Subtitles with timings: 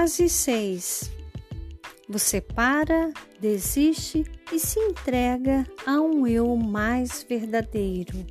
[0.00, 1.10] Fase 6.
[2.08, 8.26] Você para, desiste e se entrega a um eu mais verdadeiro.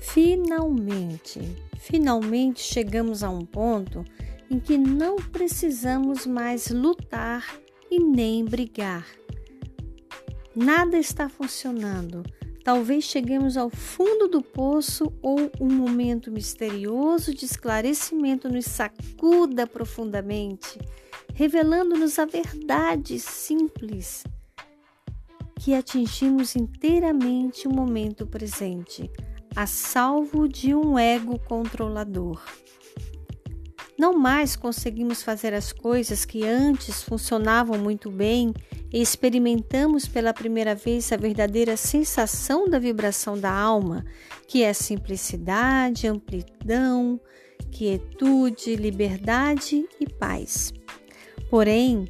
[0.00, 1.40] Finalmente,
[1.78, 4.04] finalmente chegamos a um ponto
[4.50, 7.46] em que não precisamos mais lutar
[7.88, 9.06] e nem brigar.
[10.52, 12.24] Nada está funcionando.
[12.64, 20.78] Talvez cheguemos ao fundo do poço ou um momento misterioso de esclarecimento nos sacuda profundamente,
[21.34, 24.24] revelando-nos a verdade simples
[25.58, 29.10] que atingimos inteiramente o momento presente,
[29.54, 32.42] a salvo de um ego controlador.
[33.98, 38.52] Não mais conseguimos fazer as coisas que antes funcionavam muito bem
[38.92, 44.04] e experimentamos pela primeira vez a verdadeira sensação da vibração da alma,
[44.46, 47.18] que é simplicidade, amplidão,
[47.70, 50.74] quietude, liberdade e paz.
[51.48, 52.06] Porém,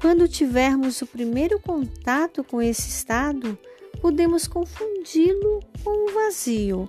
[0.00, 3.58] quando tivermos o primeiro contato com esse estado,
[4.00, 6.88] podemos confundi-lo com um vazio,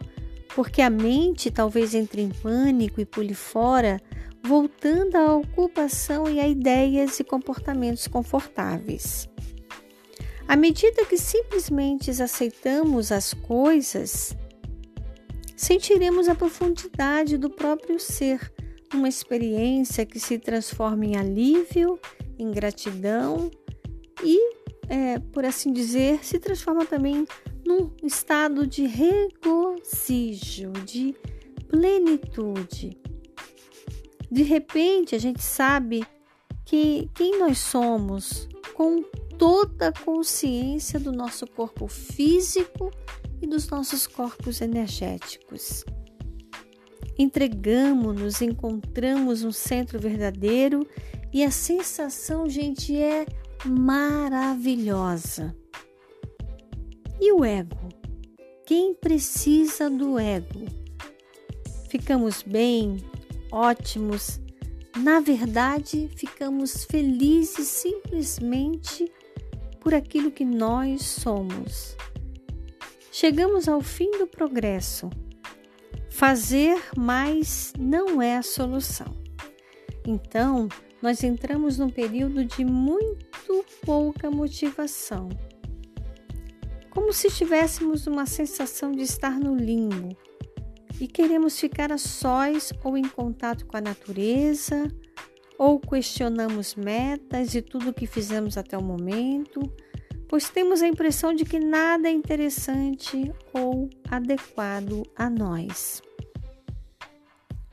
[0.55, 4.01] porque a mente talvez entre em pânico e pule fora,
[4.49, 9.29] voltando à ocupação e a ideias e comportamentos confortáveis.
[10.47, 14.35] À medida que simplesmente aceitamos as coisas,
[15.55, 18.51] sentiremos a profundidade do próprio ser,
[18.91, 21.99] uma experiência que se transforma em alívio,
[22.39, 23.51] em gratidão
[24.23, 24.35] e
[24.87, 27.23] é, por assim dizer, se transforma também
[27.63, 31.13] num estado de regozijo, de
[31.67, 32.97] plenitude.
[34.31, 36.05] De repente, a gente sabe
[36.65, 39.03] que quem nós somos com
[39.37, 42.91] toda a consciência do nosso corpo físico
[43.41, 45.83] e dos nossos corpos energéticos.
[47.17, 50.85] Entregamos-nos, encontramos um centro verdadeiro
[51.33, 53.25] e a sensação, gente, é
[53.65, 55.55] maravilhosa.
[57.19, 57.89] E o ego?
[58.65, 60.65] Quem precisa do ego?
[61.89, 62.97] Ficamos bem,
[63.51, 64.39] ótimos.
[64.97, 69.11] Na verdade, ficamos felizes simplesmente
[69.79, 71.95] por aquilo que nós somos.
[73.11, 75.09] Chegamos ao fim do progresso.
[76.09, 79.13] Fazer mais não é a solução.
[80.05, 80.67] Então,
[81.01, 85.29] nós entramos num período de muito pouca motivação.
[86.89, 90.17] Como se tivéssemos uma sensação de estar no limbo
[90.99, 94.87] e queremos ficar a sós ou em contato com a natureza,
[95.57, 99.61] ou questionamos metas e tudo o que fizemos até o momento,
[100.27, 106.01] pois temos a impressão de que nada é interessante ou adequado a nós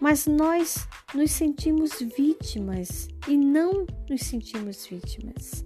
[0.00, 5.64] mas nós nos sentimos vítimas e não nos sentimos vítimas.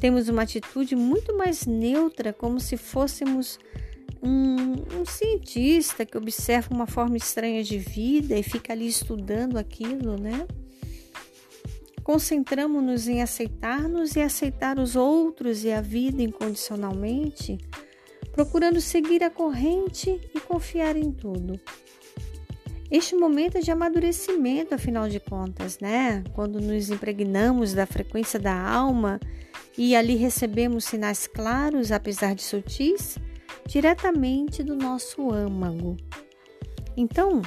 [0.00, 3.58] Temos uma atitude muito mais neutra, como se fôssemos
[4.22, 10.16] um, um cientista que observa uma forma estranha de vida e fica ali estudando aquilo,
[10.16, 10.46] né?
[12.04, 17.58] Concentramos-nos em aceitar-nos e aceitar os outros e a vida incondicionalmente,
[18.32, 21.60] procurando seguir a corrente e confiar em tudo.
[22.90, 26.22] Este momento é de amadurecimento, afinal de contas, né?
[26.34, 29.18] Quando nos impregnamos da frequência da alma
[29.78, 33.16] e ali recebemos sinais claros, apesar de sutis,
[33.66, 35.96] diretamente do nosso âmago.
[36.96, 37.42] Então,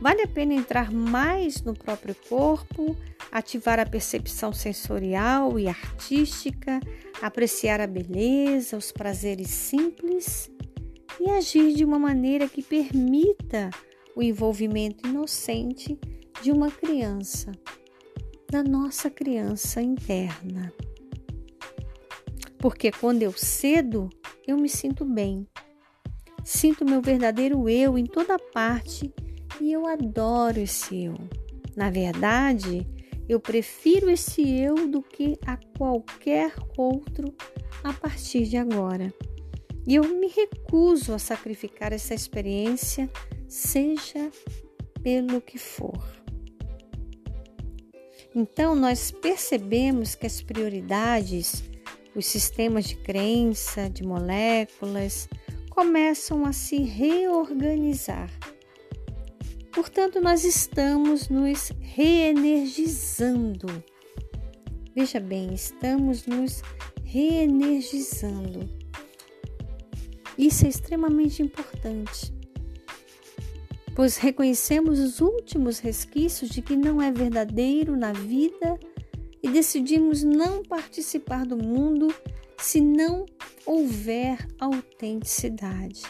[0.00, 2.96] vale a pena entrar mais no próprio corpo,
[3.30, 6.80] ativar a percepção sensorial e artística,
[7.22, 10.50] apreciar a beleza, os prazeres simples
[11.20, 13.70] e agir de uma maneira que permita
[14.16, 15.98] o envolvimento inocente
[16.42, 17.52] de uma criança,
[18.50, 20.72] da nossa criança interna.
[22.58, 24.08] Porque quando eu cedo,
[24.46, 25.46] eu me sinto bem.
[26.44, 29.12] Sinto meu verdadeiro eu em toda parte
[29.60, 31.14] e eu adoro esse eu.
[31.76, 32.86] Na verdade,
[33.28, 37.34] eu prefiro esse eu do que a qualquer outro
[37.82, 39.12] a partir de agora.
[39.86, 43.10] E eu me recuso a sacrificar essa experiência
[43.48, 44.30] seja
[45.02, 46.02] pelo que for.
[48.34, 51.62] Então, nós percebemos que as prioridades,
[52.14, 55.28] os sistemas de crença, de moléculas,
[55.70, 58.30] começam a se reorganizar.
[59.72, 63.66] Portanto, nós estamos nos reenergizando.
[64.94, 66.62] Veja bem, estamos nos
[67.04, 68.68] reenergizando.
[70.38, 72.32] Isso é extremamente importante
[73.94, 78.78] pois reconhecemos os últimos resquícios de que não é verdadeiro na vida
[79.44, 82.08] e decidimos não participar do mundo
[82.56, 83.26] se não
[83.66, 86.02] houver autenticidade.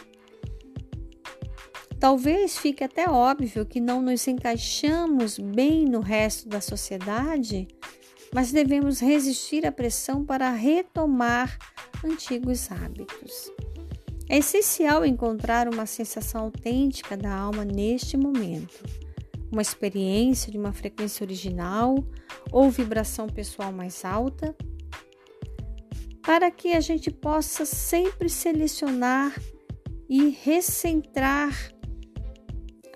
[1.98, 7.66] Talvez fique até óbvio que não nos encaixamos bem no resto da sociedade,
[8.32, 11.58] mas devemos resistir à pressão para retomar
[12.04, 13.50] antigos hábitos.
[14.28, 18.84] É essencial encontrar uma sensação autêntica da alma neste momento,
[19.50, 21.96] uma experiência de uma frequência original
[22.54, 24.54] ou vibração pessoal mais alta,
[26.22, 29.36] para que a gente possa sempre selecionar
[30.08, 31.52] e recentrar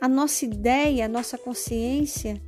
[0.01, 2.41] a nossa ideia, a nossa consciência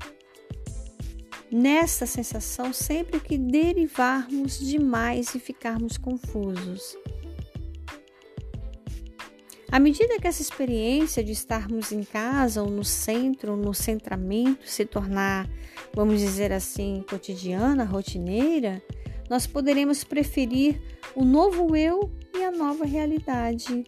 [1.51, 6.97] nessa sensação sempre que derivarmos demais e ficarmos confusos.
[9.73, 14.85] À medida que essa experiência de estarmos em casa ou no centro, no centramento, se
[14.85, 15.49] tornar,
[15.95, 18.83] vamos dizer assim, cotidiana, rotineira,
[19.29, 20.83] nós poderemos preferir
[21.15, 23.85] o novo eu e a nova realidade,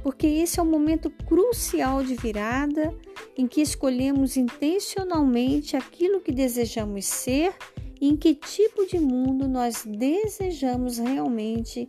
[0.00, 2.96] porque esse é um momento crucial de virada
[3.36, 7.52] em que escolhemos intencionalmente aquilo que desejamos ser
[8.00, 11.84] e em que tipo de mundo nós desejamos realmente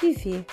[0.00, 0.46] viver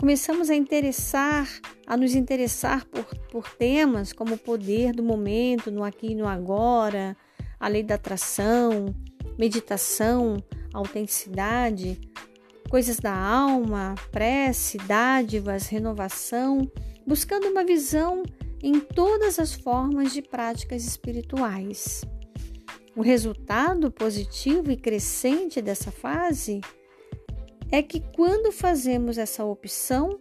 [0.00, 1.48] começamos a interessar,
[1.86, 6.28] a nos interessar por, por temas como o poder do momento, no aqui e no
[6.28, 7.16] agora,
[7.58, 8.94] a lei da atração,
[9.36, 10.36] meditação,
[10.72, 12.00] autenticidade,
[12.70, 16.70] coisas da alma, prece, dádivas, renovação,
[17.04, 18.22] buscando uma visão
[18.62, 22.04] em todas as formas de práticas espirituais.
[22.94, 26.60] O resultado positivo e crescente dessa fase
[27.70, 30.18] é que quando fazemos essa opção,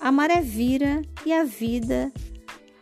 [0.00, 2.12] a maré vira e a vida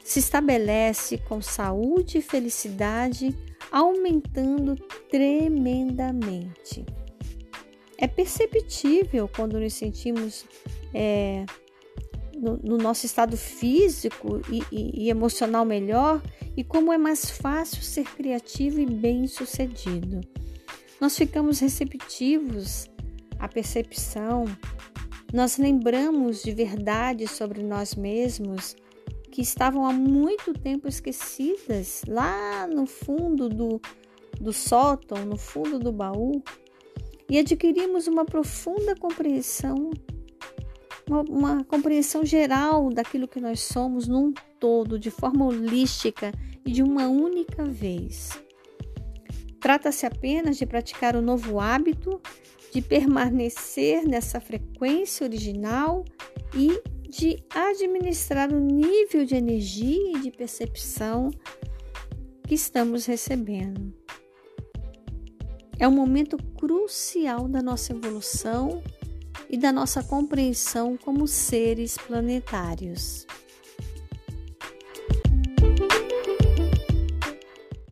[0.04, 3.34] se estabelece com saúde e felicidade,
[3.72, 4.76] aumentando
[5.10, 6.84] tremendamente.
[7.96, 10.44] É perceptível quando nos sentimos
[10.92, 11.46] é,
[12.36, 16.22] no, no, nosso estado físico e, e, e emocional melhor
[16.56, 20.20] e como é mais fácil ser criativo e bem-sucedido.
[21.00, 22.88] Nós ficamos receptivos
[23.44, 24.44] a percepção,
[25.30, 28.74] nós lembramos de verdades sobre nós mesmos
[29.30, 33.80] que estavam há muito tempo esquecidas lá no fundo do,
[34.40, 36.42] do sótão, no fundo do baú,
[37.28, 39.90] e adquirimos uma profunda compreensão,
[41.06, 46.32] uma, uma compreensão geral daquilo que nós somos num todo, de forma holística
[46.64, 48.30] e de uma única vez.
[49.60, 52.20] Trata-se apenas de praticar um novo hábito
[52.74, 56.04] de permanecer nessa frequência original
[56.52, 61.30] e de administrar o nível de energia e de percepção
[62.44, 63.94] que estamos recebendo.
[65.78, 68.82] É um momento crucial da nossa evolução
[69.48, 73.24] e da nossa compreensão como seres planetários.